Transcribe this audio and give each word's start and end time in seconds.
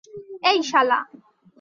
এই, 0.49 0.59
শালা। 0.63 0.99